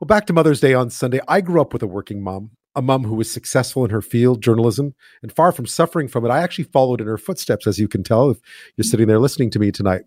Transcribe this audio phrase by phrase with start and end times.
[0.00, 1.20] Well, back to Mother's Day on Sunday.
[1.28, 4.42] I grew up with a working mom, a mom who was successful in her field,
[4.42, 6.30] journalism, and far from suffering from it.
[6.30, 8.38] I actually followed in her footsteps, as you can tell if
[8.76, 10.02] you're sitting there listening to me tonight.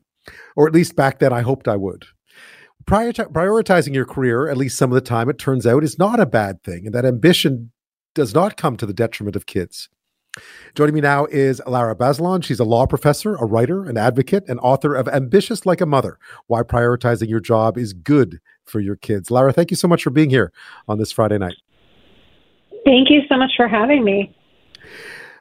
[0.57, 2.05] Or at least back then, I hoped I would.
[2.85, 6.25] prioritizing your career, at least some of the time, it turns out, is not a
[6.25, 7.71] bad thing, and that ambition
[8.13, 9.87] does not come to the detriment of kids.
[10.75, 12.43] Joining me now is Lara Bazelon.
[12.43, 16.17] She's a law professor, a writer, an advocate, and author of Ambitious Like a Mother
[16.47, 19.31] Why Prioritizing Your Job is Good for Your Kids.
[19.31, 20.51] Lara, thank you so much for being here
[20.87, 21.57] on this Friday night.
[22.85, 24.33] Thank you so much for having me.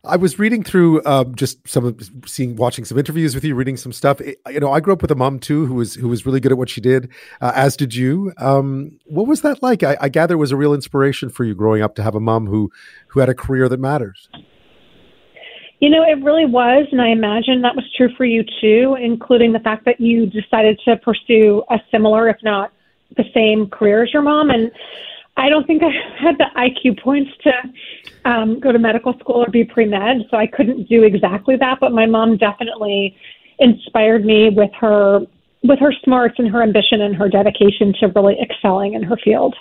[0.06, 3.76] I was reading through um, just some of seeing, watching some interviews with you, reading
[3.76, 4.20] some stuff.
[4.20, 6.38] It, you know, I grew up with a mom too, who was who was really
[6.38, 8.32] good at what she did, uh, as did you.
[8.38, 9.82] Um, what was that like?
[9.82, 12.20] I, I gather it was a real inspiration for you growing up to have a
[12.20, 12.70] mom who
[13.08, 14.28] who had a career that matters.
[15.78, 19.52] You know, it really was, and I imagine that was true for you too, including
[19.52, 22.72] the fact that you decided to pursue a similar, if not
[23.16, 24.48] the same, career as your mom.
[24.48, 24.72] And
[25.36, 27.52] I don't think I had the IQ points to
[28.24, 31.78] um, go to medical school or be pre med, so I couldn't do exactly that.
[31.80, 33.14] But my mom definitely
[33.58, 35.20] inspired me with her
[35.62, 39.54] with her smarts and her ambition and her dedication to really excelling in her field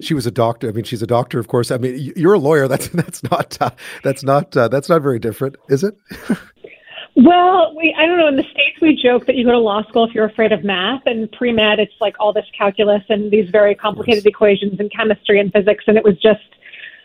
[0.00, 0.68] she was a doctor.
[0.68, 1.70] I mean, she's a doctor, of course.
[1.70, 2.68] I mean, you're a lawyer.
[2.78, 3.70] That's that's not uh,
[4.02, 5.96] that's not uh, that's not very different, is it?
[7.16, 8.28] well, we I don't know.
[8.28, 10.64] In the states, we joke that you go to law school if you're afraid of
[10.64, 14.92] math, and pre med, it's like all this calculus and these very complicated equations and
[14.92, 16.40] chemistry and physics, and it was just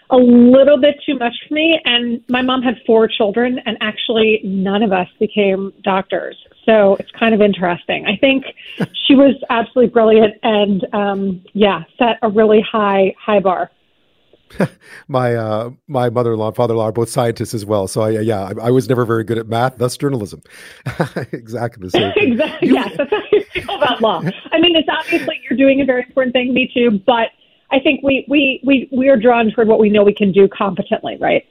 [0.10, 1.80] a little bit too much for me.
[1.86, 6.36] And my mom had four children, and actually, none of us became doctors.
[6.66, 8.06] So it's kind of interesting.
[8.06, 8.46] I think
[9.08, 13.72] she was absolutely brilliant and, um, yeah, set a really high, high bar.
[15.08, 17.88] my uh, my mother-in-law and father-in-law are both scientists as well.
[17.88, 20.42] So I, yeah, I, I was never very good at math, thus journalism.
[21.32, 22.14] exactly the same.
[22.16, 22.70] exactly.
[22.70, 24.22] yes, that's how you feel about law.
[24.52, 27.02] I mean, it's obviously you're doing a very important thing, me too.
[27.06, 27.30] But
[27.72, 30.48] I think we we we we are drawn toward what we know we can do
[30.48, 31.44] competently, right?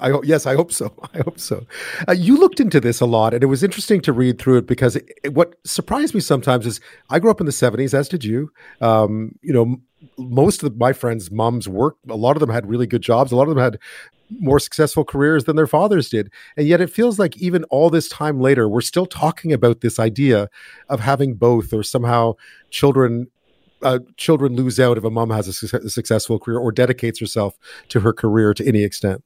[0.00, 0.92] I yes, I hope so.
[1.14, 1.66] I hope so.
[2.08, 4.66] Uh, you looked into this a lot, and it was interesting to read through it
[4.66, 6.80] because it, it, what surprised me sometimes is
[7.10, 8.50] I grew up in the '70s, as did you.
[8.80, 9.76] Um, you know,
[10.16, 12.08] most of my friends' moms worked.
[12.10, 13.32] A lot of them had really good jobs.
[13.32, 13.78] A lot of them had
[14.40, 18.08] more successful careers than their fathers did, and yet it feels like even all this
[18.08, 20.48] time later, we're still talking about this idea
[20.88, 22.34] of having both, or somehow
[22.70, 23.28] children
[23.82, 27.20] uh, children lose out if a mom has a, su- a, successful career or dedicates
[27.20, 27.56] herself
[27.88, 29.22] to her career to any extent.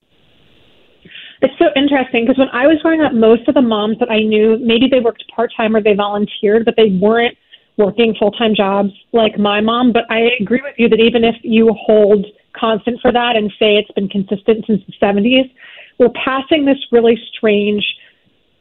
[1.42, 4.20] It's so interesting because when I was growing up, most of the moms that I
[4.20, 7.36] knew, maybe they worked part time or they volunteered, but they weren't
[7.76, 9.92] working full time jobs like my mom.
[9.92, 12.24] But I agree with you that even if you hold
[12.56, 15.50] constant for that and say it's been consistent since the 70s,
[15.98, 17.84] we're passing this really strange,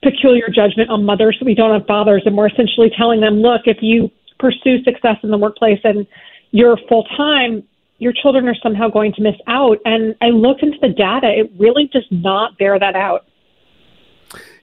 [0.02, 2.24] peculiar judgment on mothers that we don't have fathers.
[2.26, 4.10] And we're essentially telling them, look, if you
[4.40, 6.08] pursue success in the workplace and
[6.50, 7.62] you're full time,
[8.02, 9.78] your children are somehow going to miss out.
[9.86, 13.28] And I looked into the data, it really does not bear that out.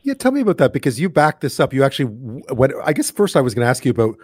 [0.02, 1.72] Yeah, tell me about that because you backed this up.
[1.72, 4.16] You actually, what I guess first I was going to ask you about.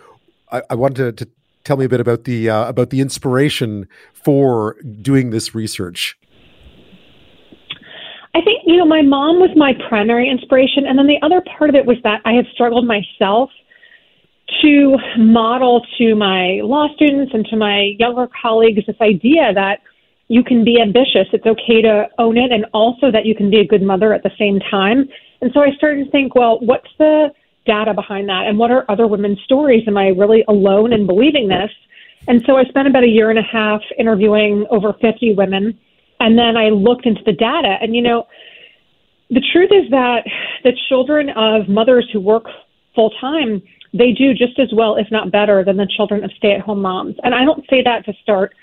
[0.50, 1.30] I, I wanted to, to,
[1.64, 6.18] tell me a bit about the uh, about the inspiration for doing this research.
[8.34, 11.70] I think you know my mom was my primary inspiration, and then the other part
[11.70, 13.50] of it was that I had struggled myself
[14.62, 19.80] to model to my law students and to my younger colleagues this idea that
[20.28, 21.26] you can be ambitious.
[21.32, 24.22] It's okay to own it, and also that you can be a good mother at
[24.22, 25.08] the same time.
[25.40, 27.28] And so I started to think, well, what's the
[27.66, 28.46] data behind that?
[28.46, 29.84] And what are other women's stories?
[29.86, 31.70] Am I really alone in believing this?
[32.26, 35.78] And so I spent about a year and a half interviewing over 50 women.
[36.20, 37.76] And then I looked into the data.
[37.80, 38.26] And, you know,
[39.30, 40.24] the truth is that
[40.62, 42.44] the children of mothers who work
[42.94, 43.62] full time
[43.94, 46.82] they do just as well, if not better, than the children of stay at home
[46.82, 47.14] moms.
[47.22, 48.54] And I don't say that to start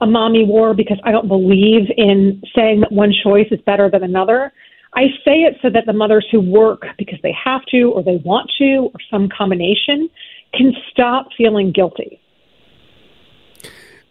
[0.00, 4.02] a mommy war because I don't believe in saying that one choice is better than
[4.02, 4.52] another.
[4.94, 8.16] I say it so that the mothers who work because they have to or they
[8.24, 10.08] want to or some combination
[10.54, 12.18] can stop feeling guilty.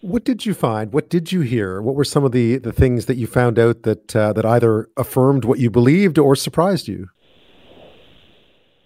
[0.01, 0.93] What did you find?
[0.93, 1.81] What did you hear?
[1.81, 4.89] What were some of the, the things that you found out that uh, that either
[4.97, 7.09] affirmed what you believed or surprised you?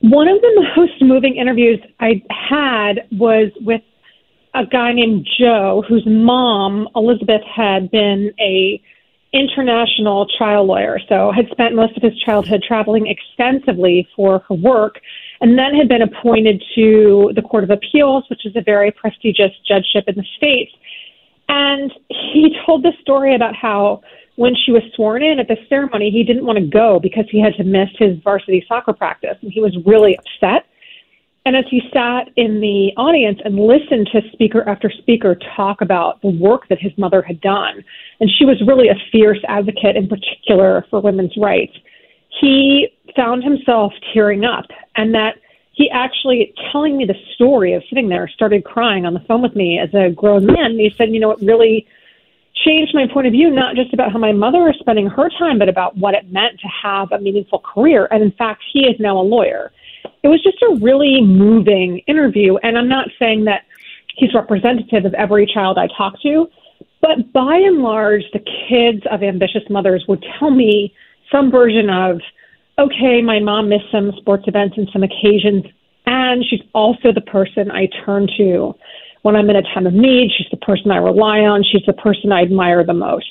[0.08, 3.82] One of the most moving interviews I had was with
[4.54, 8.80] a guy named Joe, whose mom, Elizabeth, had been a
[9.34, 15.00] international trial lawyer, so had spent most of his childhood traveling extensively for her work,
[15.42, 19.54] and then had been appointed to the Court of Appeals, which is a very prestigious
[19.68, 20.72] judgeship in the States.
[21.50, 24.02] And he told the story about how
[24.36, 27.40] when she was sworn in at the ceremony, he didn't want to go because he
[27.40, 30.66] had to miss his varsity soccer practice, and he was really upset.
[31.46, 36.22] And as he sat in the audience and listened to speaker after speaker talk about
[36.22, 37.84] the work that his mother had done,
[38.20, 41.74] and she was really a fierce advocate in particular for women's rights,
[42.42, 44.66] he found himself tearing up
[44.96, 45.36] and that
[45.72, 49.56] he actually telling me the story of sitting there started crying on the phone with
[49.56, 51.88] me as a grown man and he said you know it really
[52.64, 55.60] changed my point of view not just about how my mother was spending her time
[55.60, 58.08] but about what it meant to have a meaningful career.
[58.12, 59.72] And in fact he is now a lawyer.
[60.24, 62.58] It was just a really moving interview.
[62.58, 63.64] And i'm not saying that
[64.16, 66.48] he's representative of every child i talk to
[67.02, 70.94] but by and large the kids of ambitious mothers would tell me
[71.32, 72.22] some version of
[72.78, 75.64] okay, my mom missed some sports events and some occasions,
[76.06, 78.76] and she's also the person I turn to
[79.26, 80.30] when I'm in a time of need.
[80.38, 81.64] She's the person I rely on.
[81.64, 83.26] She's the person I admire the most.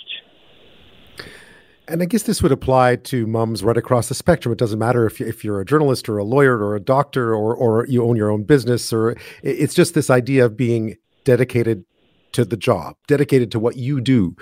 [1.87, 4.53] And I guess this would apply to moms right across the spectrum.
[4.53, 7.55] It doesn't matter if, if you're a journalist or a lawyer or a doctor or,
[7.55, 9.15] or you own your own business, or
[9.45, 11.85] it's just this idea of being dedicated
[12.33, 14.35] to the job, dedicated to what you do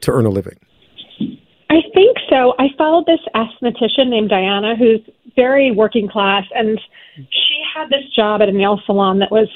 [0.00, 0.58] to earn a living.
[1.68, 2.54] I think so.
[2.58, 5.00] I followed this esthetician named Diana, who's
[5.34, 6.80] very working class, and
[7.16, 9.48] she had this job at a nail salon that was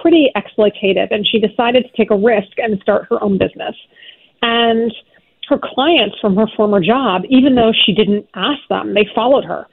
[0.00, 3.74] pretty exploitative, and she decided to take a risk and start her own business.
[4.42, 4.92] And
[5.48, 9.66] her clients from her former job, even though she didn't ask them, they followed her.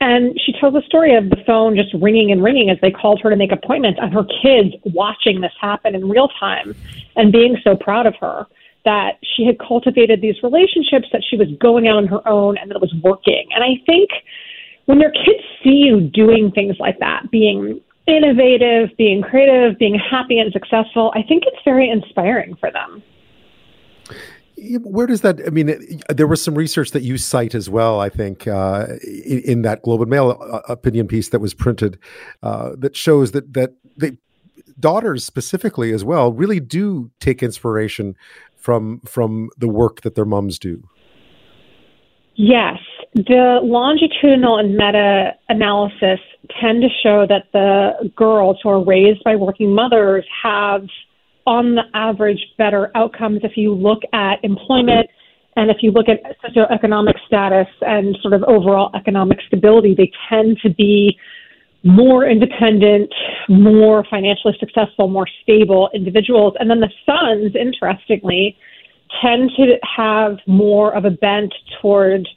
[0.00, 3.20] And she tells the story of the phone just ringing and ringing as they called
[3.22, 6.74] her to make appointments, and her kids watching this happen in real time
[7.16, 8.46] and being so proud of her
[8.88, 12.70] that she had cultivated these relationships that she was going out on her own and
[12.70, 13.46] that it was working.
[13.54, 14.08] And I think
[14.86, 20.38] when your kids see you doing things like that, being innovative, being creative, being happy
[20.38, 23.02] and successful, I think it's very inspiring for them.
[24.82, 25.38] Where does that?
[25.46, 28.00] I mean, there was some research that you cite as well.
[28.00, 31.98] I think uh, in, in, that Globe and Mail uh, opinion piece that was printed
[32.42, 34.16] uh, that shows that that they,
[34.80, 38.16] daughters specifically as well really do take inspiration
[38.68, 40.82] from from the work that their moms do?
[42.34, 42.76] Yes,
[43.14, 46.20] the longitudinal and meta analysis
[46.60, 50.82] tend to show that the girls who are raised by working mothers have,
[51.46, 55.08] on the average, better outcomes if you look at employment
[55.56, 59.94] and if you look at socioeconomic status and sort of overall economic stability.
[59.96, 61.18] They tend to be
[61.88, 63.12] more independent,
[63.48, 66.54] more financially successful, more stable individuals.
[66.60, 68.56] And then the sons, interestingly,
[69.22, 72.28] tend to have more of a bent toward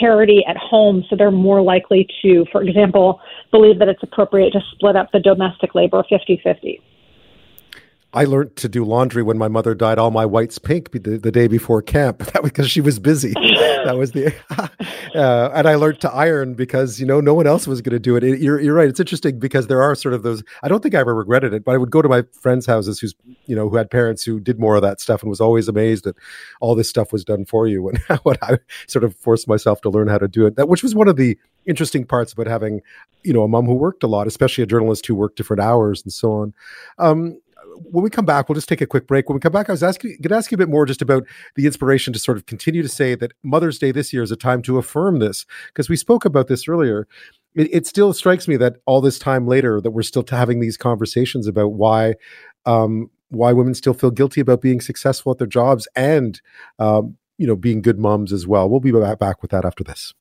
[0.00, 3.20] parity at home, so they're more likely to, for example,
[3.50, 6.80] believe that it's appropriate to split up the domestic labor 50 50.
[8.14, 11.32] I learned to do laundry when my mother dyed all my whites pink the, the
[11.32, 12.22] day before camp.
[12.34, 13.32] That because she was busy.
[13.32, 14.34] that was the,
[15.14, 18.00] uh, and I learned to iron because you know no one else was going to
[18.00, 18.24] do it.
[18.24, 18.40] it.
[18.40, 18.88] You're you're right.
[18.88, 20.42] It's interesting because there are sort of those.
[20.62, 22.98] I don't think I ever regretted it, but I would go to my friends' houses
[22.98, 23.14] who's
[23.46, 26.04] you know who had parents who did more of that stuff and was always amazed
[26.04, 26.16] that
[26.60, 27.82] all this stuff was done for you.
[27.82, 27.96] When
[28.42, 28.58] I
[28.88, 31.16] sort of forced myself to learn how to do it, that which was one of
[31.16, 32.80] the interesting parts about having
[33.22, 36.02] you know a mom who worked a lot, especially a journalist who worked different hours
[36.02, 36.54] and so on.
[36.98, 37.38] Um,
[37.82, 39.28] when we come back, we'll just take a quick break.
[39.28, 41.02] When we come back, I was asking, going to ask you a bit more just
[41.02, 41.24] about
[41.56, 44.36] the inspiration to sort of continue to say that Mother's Day this year is a
[44.36, 47.06] time to affirm this, because we spoke about this earlier.
[47.54, 50.76] It, it, still strikes me that all this time later, that we're still having these
[50.76, 52.14] conversations about why,
[52.66, 56.40] um, why women still feel guilty about being successful at their jobs and,
[56.78, 58.68] um, you know, being good moms as well.
[58.68, 60.14] We'll be back with that after this.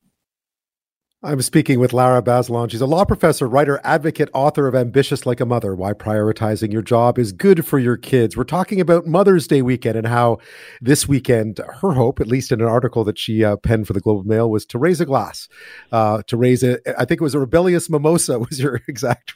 [1.25, 2.69] I'm speaking with Lara Bazelon.
[2.69, 6.81] She's a law professor, writer, advocate, author of Ambitious Like a Mother Why Prioritizing Your
[6.81, 8.35] Job is Good for Your Kids.
[8.35, 10.39] We're talking about Mother's Day weekend and how
[10.81, 14.01] this weekend, her hope, at least in an article that she uh, penned for the
[14.01, 15.47] Globe and Mail, was to raise a glass,
[15.93, 19.35] uh, to raise a, I think it was a rebellious mimosa, was your exact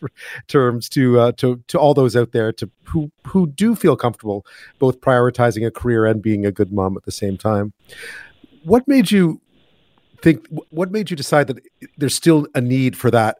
[0.49, 4.45] terms, to, uh, to, to all those out there to who, who do feel comfortable
[4.77, 7.71] both prioritizing a career and being a good mom at the same time.
[8.65, 9.39] What made you
[10.21, 11.59] think what made you decide that
[11.97, 13.37] there's still a need for that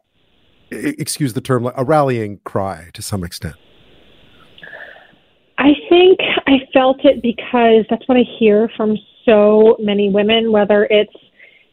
[0.72, 3.56] excuse the term a rallying cry to some extent?
[5.58, 10.86] I think i felt it because that's what i hear from so many women whether
[10.86, 11.14] it's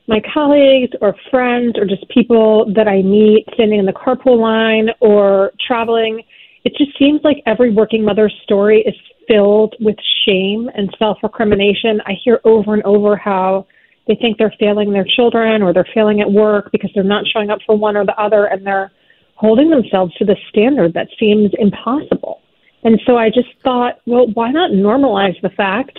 [0.07, 4.89] my colleagues or friends or just people that i meet standing in the carpool line
[5.01, 6.23] or traveling.
[6.65, 8.95] It just seems like every working mother's story is
[9.29, 9.97] filled with
[10.27, 13.67] shame and self recrimination i hear over and over how
[14.07, 17.51] they think they're failing their children or they're failing at work because they're not showing
[17.51, 18.93] up for one or the other and they're
[19.37, 22.41] holding themselves to the standard that seems impossible.
[22.85, 25.99] And so I just thought, well, why not normalize the fact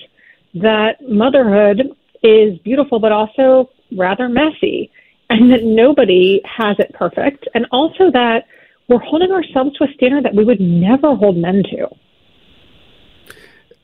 [0.53, 4.91] that motherhood is beautiful but also rather messy
[5.29, 8.45] and that nobody has it perfect and also that
[8.87, 11.87] we're holding ourselves to a standard that we would never hold men to.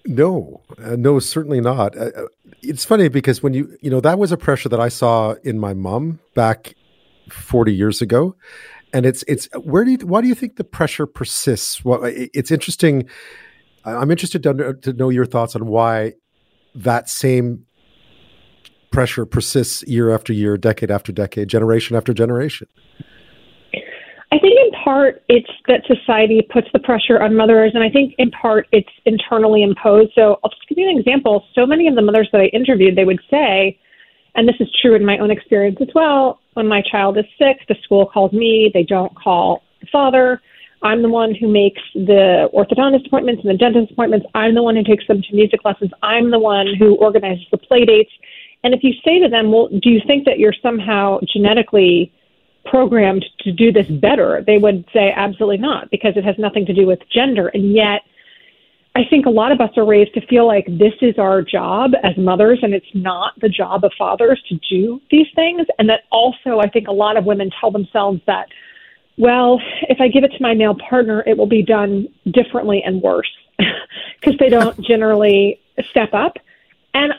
[0.06, 1.96] No, uh, no, certainly not.
[1.96, 2.26] Uh, uh,
[2.62, 5.60] it's funny because when you, you know, that was a pressure that I saw in
[5.60, 6.76] my mom back
[7.30, 8.36] 40 years ago.
[8.94, 11.86] And it's, it's, where do you, why do you think the pressure persists?
[11.86, 13.08] Well, it's interesting.
[13.86, 16.14] I'm interested to, to know your thoughts on why
[16.76, 17.66] that same
[18.92, 22.68] pressure persists year after year, decade after decade, generation after generation.
[24.34, 28.16] I think in part it's that society puts the pressure on mothers, and I think
[28.18, 30.12] in part it's internally imposed.
[30.16, 31.46] So I'll just give you an example.
[31.54, 33.78] So many of the mothers that I interviewed, they would say,
[34.36, 37.58] and this is true in my own experience as well, when my child is sick,
[37.68, 40.42] the school calls me, they don't call the father.
[40.82, 44.26] I'm the one who makes the orthodontist appointments and the dentist appointments.
[44.34, 45.92] I'm the one who takes them to music lessons.
[46.02, 48.12] I'm the one who organizes the play dates.
[48.64, 52.14] And if you say to them, well, do you think that you're somehow genetically
[52.66, 56.74] programmed to do this better, they would say absolutely not, because it has nothing to
[56.74, 57.48] do with gender.
[57.50, 58.02] And yet,
[58.94, 61.92] I think a lot of us are raised to feel like this is our job
[62.04, 65.66] as mothers and it's not the job of fathers to do these things.
[65.80, 68.50] And that also, I think a lot of women tell themselves that,
[69.18, 73.02] well, if I give it to my male partner, it will be done differently and
[73.02, 73.32] worse
[74.20, 76.38] because they don't generally step up.
[76.94, 77.14] And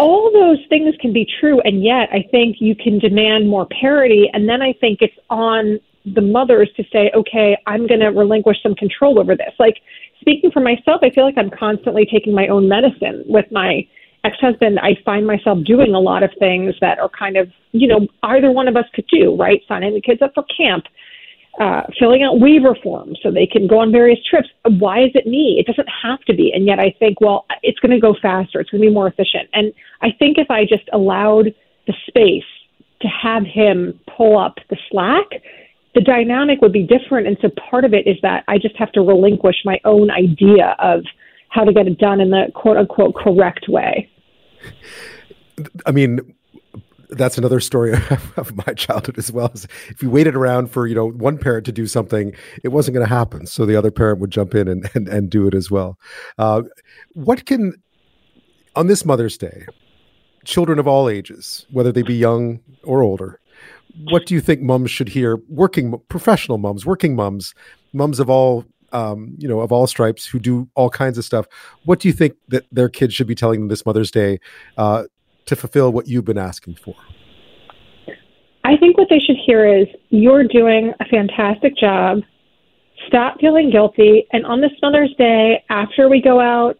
[0.00, 4.30] all those things can be true, and yet I think you can demand more parity.
[4.32, 8.56] And then I think it's on the mothers to say, okay, I'm going to relinquish
[8.62, 9.52] some control over this.
[9.58, 9.76] Like
[10.18, 13.86] speaking for myself, I feel like I'm constantly taking my own medicine with my
[14.24, 14.80] ex husband.
[14.80, 18.50] I find myself doing a lot of things that are kind of, you know, either
[18.50, 19.60] one of us could do, right?
[19.68, 20.84] Signing the kids up for camp,
[21.58, 24.48] uh, filling out waiver forms so they can go on various trips.
[24.64, 25.56] Why is it me?
[25.58, 26.52] It doesn't have to be.
[26.54, 28.60] And yet I think, well, it's going to go faster.
[28.60, 29.48] It's going to be more efficient.
[29.52, 31.54] And I think if I just allowed
[31.86, 32.44] the space
[33.02, 35.26] to have him pull up the slack,
[35.94, 37.26] the dynamic would be different.
[37.26, 40.76] And so part of it is that I just have to relinquish my own idea
[40.78, 41.04] of
[41.48, 44.08] how to get it done in the quote unquote correct way.
[45.84, 46.34] I mean,
[47.12, 47.92] that's another story
[48.36, 49.52] of my childhood as well.
[49.88, 53.06] If you waited around for you know one parent to do something, it wasn't going
[53.06, 53.46] to happen.
[53.46, 55.98] So the other parent would jump in and and, and do it as well.
[56.38, 56.62] Uh,
[57.14, 57.74] what can
[58.76, 59.66] on this Mother's Day,
[60.44, 63.40] children of all ages, whether they be young or older,
[64.04, 65.38] what do you think mums should hear?
[65.48, 67.54] Working professional mums, working mums,
[67.92, 71.46] mums of all um, you know of all stripes who do all kinds of stuff.
[71.84, 74.38] What do you think that their kids should be telling them this Mother's Day
[74.76, 75.04] uh,
[75.46, 76.94] to fulfill what you've been asking for?
[78.64, 82.20] I think what they should hear is you're doing a fantastic job.
[83.06, 84.26] Stop feeling guilty.
[84.32, 86.78] And on this Mother's Day, after we go out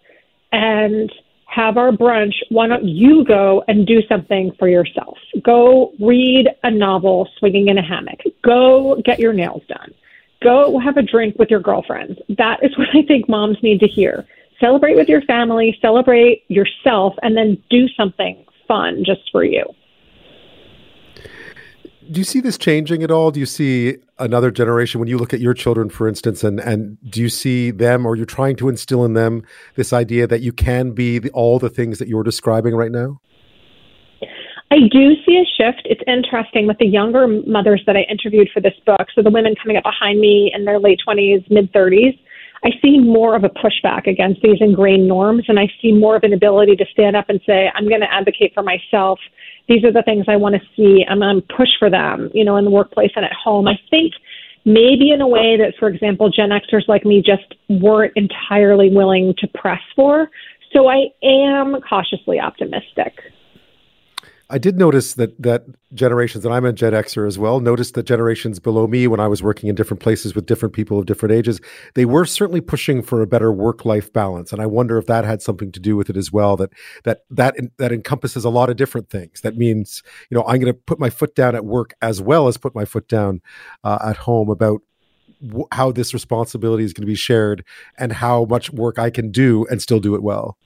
[0.52, 1.10] and
[1.46, 5.18] have our brunch, why don't you go and do something for yourself?
[5.42, 8.20] Go read a novel swinging in a hammock.
[8.44, 9.92] Go get your nails done.
[10.42, 12.18] Go have a drink with your girlfriends.
[12.28, 14.26] That is what I think moms need to hear.
[14.60, 19.64] Celebrate with your family, celebrate yourself, and then do something fun just for you.
[22.10, 23.30] Do you see this changing at all?
[23.30, 26.98] Do you see another generation when you look at your children, for instance, and, and
[27.08, 29.44] do you see them or you're trying to instill in them
[29.76, 33.20] this idea that you can be the, all the things that you're describing right now?
[34.72, 35.82] I do see a shift.
[35.84, 39.08] It's interesting with the younger mothers that I interviewed for this book.
[39.14, 42.18] So the women coming up behind me in their late 20s, mid 30s,
[42.62, 46.24] I see more of a pushback against these ingrained norms, and I see more of
[46.24, 49.18] an ability to stand up and say, I'm going to advocate for myself.
[49.68, 51.04] These are the things I want to see.
[51.08, 53.66] I'm going to push for them, you know, in the workplace and at home.
[53.66, 54.12] I think
[54.64, 59.34] maybe in a way that, for example, Gen Xers like me just weren't entirely willing
[59.38, 60.28] to press for.
[60.74, 63.14] So I am cautiously optimistic.
[64.50, 65.64] I did notice that that
[65.94, 69.28] generations, and I'm a Gen Xer as well, noticed that generations below me, when I
[69.28, 71.60] was working in different places with different people of different ages,
[71.94, 75.24] they were certainly pushing for a better work life balance, and I wonder if that
[75.24, 76.56] had something to do with it as well.
[76.56, 76.70] That
[77.04, 79.40] that that that encompasses a lot of different things.
[79.42, 82.48] That means, you know, I'm going to put my foot down at work as well
[82.48, 83.40] as put my foot down
[83.84, 84.82] uh, at home about
[85.72, 87.64] how this responsibility is going to be shared
[87.98, 90.58] and how much work I can do and still do it well.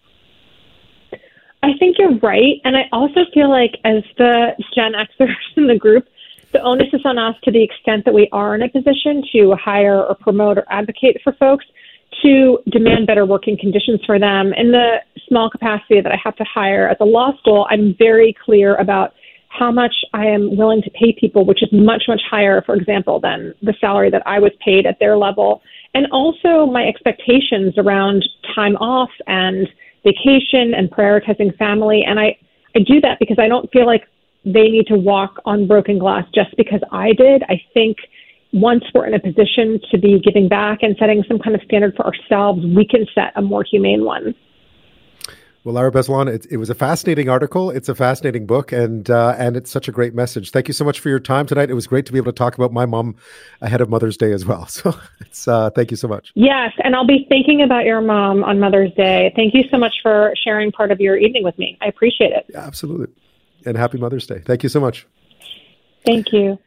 [1.64, 2.60] I think you're right.
[2.64, 6.06] And I also feel like as the Gen Xers in the group,
[6.52, 9.56] the onus is on us to the extent that we are in a position to
[9.56, 11.64] hire or promote or advocate for folks
[12.22, 14.52] to demand better working conditions for them.
[14.52, 18.36] In the small capacity that I have to hire at the law school, I'm very
[18.44, 19.14] clear about
[19.48, 23.20] how much I am willing to pay people, which is much, much higher, for example,
[23.20, 25.62] than the salary that I was paid at their level.
[25.94, 28.22] And also my expectations around
[28.54, 29.66] time off and
[30.04, 32.04] vacation and prioritizing family.
[32.06, 32.36] And I,
[32.76, 34.04] I do that because I don't feel like
[34.44, 37.42] they need to walk on broken glass just because I did.
[37.48, 37.96] I think
[38.52, 41.94] once we're in a position to be giving back and setting some kind of standard
[41.96, 44.34] for ourselves, we can set a more humane one.
[45.64, 47.70] Well, Lara Bazelon, it, it, was a fascinating article.
[47.70, 50.50] It's a fascinating book, and uh, and it's such a great message.
[50.50, 51.70] Thank you so much for your time tonight.
[51.70, 53.16] It was great to be able to talk about my mom
[53.62, 54.68] ahead of Mother's Day as well.
[54.74, 56.32] So it's uh, thank you so much.
[56.34, 59.32] Yes, and I'll be thinking about your mom on Mother's Day.
[59.36, 61.78] Thank you so much for sharing part of your evening with me.
[61.80, 62.44] I appreciate it.
[62.48, 63.14] Yeah, absolutely,
[63.64, 64.40] and happy Mother's Day.
[64.44, 65.06] Thank you so much.
[66.04, 66.58] Thank you.